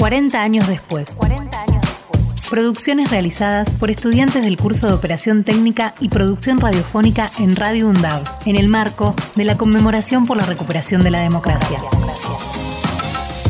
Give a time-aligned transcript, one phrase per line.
[0.00, 1.14] 40 años después.
[1.16, 2.48] 40 años después.
[2.48, 8.22] Producciones realizadas por estudiantes del curso de Operación Técnica y Producción Radiofónica en Radio UNDAV,
[8.46, 11.82] en el marco de la conmemoración por la recuperación de la democracia.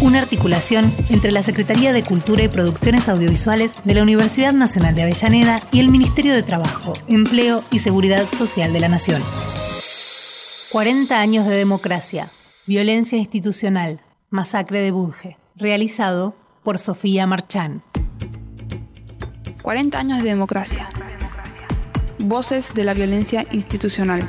[0.00, 5.02] Una articulación entre la Secretaría de Cultura y Producciones Audiovisuales de la Universidad Nacional de
[5.02, 9.20] Avellaneda y el Ministerio de Trabajo, Empleo y Seguridad Social de la Nación.
[10.70, 12.30] 40 años de democracia,
[12.66, 14.00] violencia institucional,
[14.30, 17.82] masacre de Budge realizado por Sofía Marchán.
[19.62, 20.88] 40 años de democracia.
[22.18, 24.28] Voces de la violencia institucional.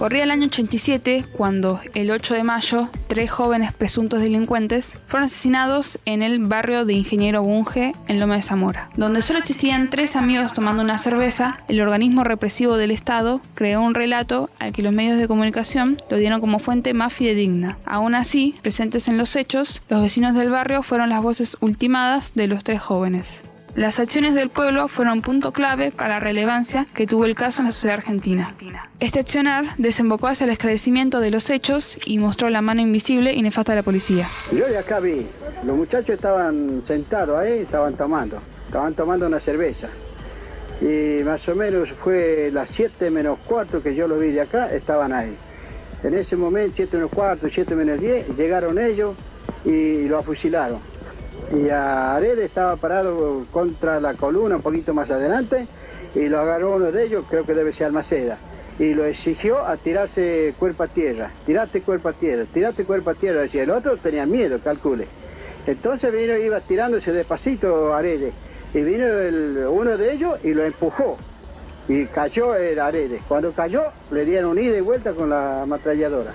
[0.00, 5.98] Corría el año 87 cuando, el 8 de mayo, tres jóvenes presuntos delincuentes fueron asesinados
[6.06, 8.88] en el barrio de Ingeniero Bunge, en Loma de Zamora.
[8.96, 13.94] Donde solo existían tres amigos tomando una cerveza, el organismo represivo del Estado creó un
[13.94, 17.76] relato al que los medios de comunicación lo dieron como fuente más fidedigna.
[17.84, 22.48] Aún así, presentes en los hechos, los vecinos del barrio fueron las voces ultimadas de
[22.48, 23.42] los tres jóvenes.
[23.76, 27.66] Las acciones del pueblo fueron punto clave para la relevancia que tuvo el caso en
[27.66, 28.54] la sociedad argentina.
[28.98, 33.42] Este accionar desembocó hacia el esclarecimiento de los hechos y mostró la mano invisible y
[33.42, 34.28] nefasta de la policía.
[34.52, 35.24] Yo de acá vi,
[35.64, 39.88] los muchachos estaban sentados ahí, estaban tomando, estaban tomando una cerveza.
[40.80, 44.72] Y más o menos fue las 7 menos 4 que yo los vi de acá,
[44.72, 45.36] estaban ahí.
[46.02, 49.14] En ese momento, 7 menos 4, 7 menos 10, llegaron ellos
[49.64, 50.89] y lo afusilaron
[51.52, 55.66] y a Arede estaba parado contra la columna un poquito más adelante
[56.14, 58.38] y lo agarró uno de ellos, creo que debe ser Almaceda,
[58.78, 63.14] y lo exigió a tirarse cuerpo a tierra, tirate cuerpo a tierra, tirate cuerpo a
[63.14, 65.06] tierra, decía el otro tenía miedo, calcule.
[65.66, 68.32] Entonces vino, iba tirándose despacito Arede,
[68.74, 69.06] y vino
[69.70, 71.16] uno de ellos y lo empujó,
[71.88, 73.20] y cayó el Arede.
[73.28, 76.32] Cuando cayó, le dieron ida y vuelta con la ametralladora.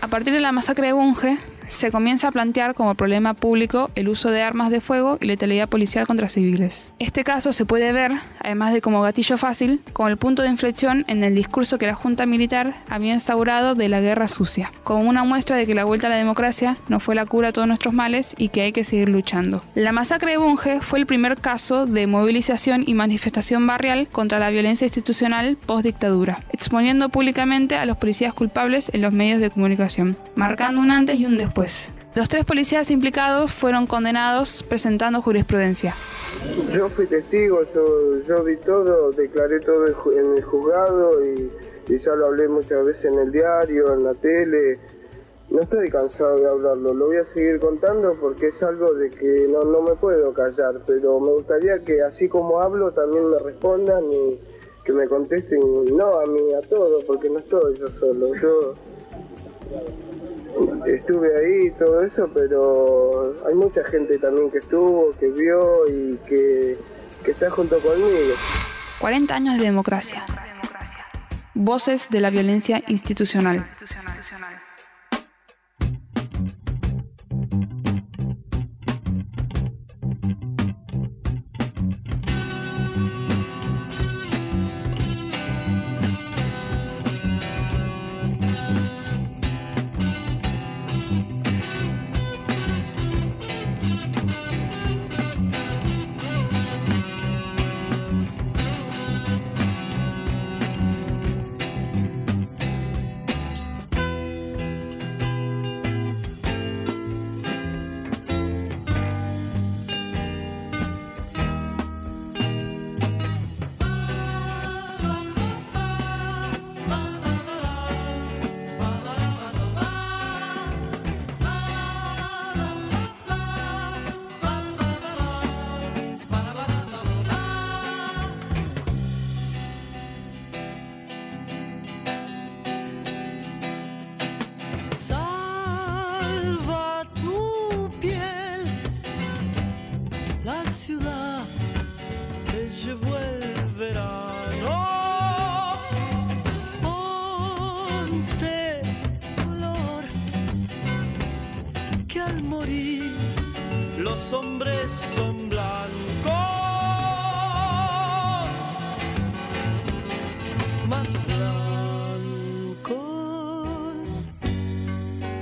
[0.00, 4.08] A partir de la masacre de Bunge, se comienza a plantear como problema público el
[4.08, 6.88] uso de armas de fuego y letalidad policial contra civiles.
[6.98, 11.04] Este caso se puede ver, además de como gatillo fácil, como el punto de inflexión
[11.08, 15.24] en el discurso que la Junta Militar había instaurado de la guerra sucia, como una
[15.24, 17.94] muestra de que la vuelta a la democracia no fue la cura a todos nuestros
[17.94, 19.62] males y que hay que seguir luchando.
[19.74, 24.50] La masacre de Bunge fue el primer caso de movilización y manifestación barrial contra la
[24.50, 30.80] violencia institucional post-dictadura, exponiendo públicamente a los policías culpables en los medios de comunicación, marcando
[30.80, 31.57] un antes y un después
[32.14, 35.94] los tres policías implicados fueron condenados presentando jurisprudencia.
[36.72, 37.60] Yo fui testigo,
[38.26, 41.50] yo, vi todo, declaré todo en el juzgado y,
[41.88, 44.78] ya lo hablé muchas veces en el diario, en la tele.
[45.50, 49.48] No estoy cansado de hablarlo, lo voy a seguir contando porque es algo de que
[49.48, 54.04] no, no me puedo callar, pero me gustaría que así como hablo también me respondan
[54.12, 54.38] y
[54.84, 55.60] que me contesten,
[55.96, 58.34] no a mí, a todos, porque no estoy yo solo.
[58.34, 58.74] Yo
[60.86, 66.16] estuve ahí y todo eso, pero hay mucha gente también que estuvo, que vio y
[66.28, 66.78] que,
[67.24, 68.34] que está junto conmigo.
[68.98, 70.24] 40 años de democracia.
[71.54, 73.66] Voces de la violencia institucional.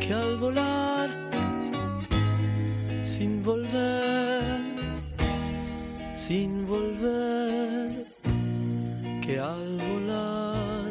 [0.06, 1.10] que al volar,
[3.02, 4.60] sin volver,
[6.16, 8.06] sin volver,
[9.20, 10.90] que al volar,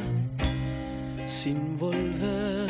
[1.27, 2.69] sin volver.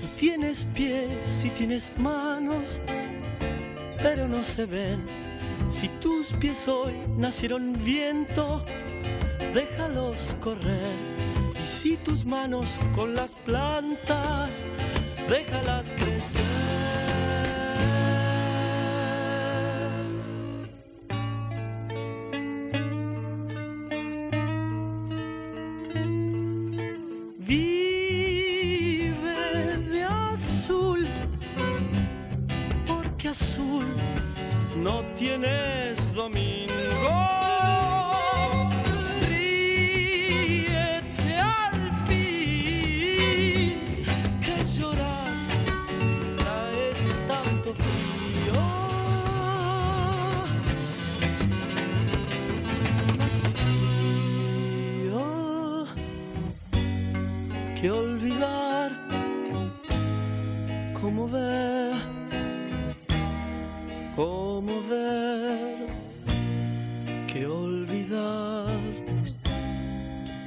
[0.00, 2.80] Tú Tienes pies y tienes manos,
[4.02, 5.25] pero no se ven
[5.70, 8.64] si tus pies hoy nacieron viento,
[9.54, 10.94] déjalos correr.
[11.60, 14.50] Y si tus manos con las plantas,
[15.28, 16.86] déjalas crecer
[34.86, 36.65] no tienes dominio.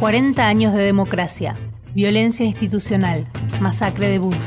[0.00, 1.56] 40 años de democracia,
[1.92, 3.26] violencia institucional,
[3.60, 4.38] masacre de Burge,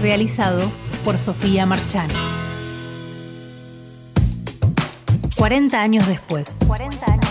[0.00, 0.70] realizado
[1.04, 2.08] por Sofía Marchán.
[5.36, 6.56] 40 años después.
[6.66, 7.30] 40 años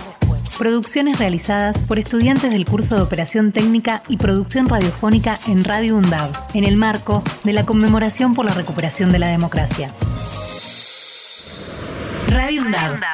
[0.58, 6.32] Producciones realizadas por estudiantes del curso de Operación Técnica y Producción Radiofónica en Radio UNDAV,
[6.54, 9.94] en el marco de la conmemoración por la recuperación de la democracia.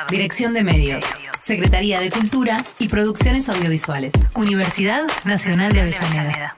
[0.09, 1.05] Dirección de Medios,
[1.41, 6.57] Secretaría de Cultura y Producciones Audiovisuales, Universidad Nacional de Avellaneda.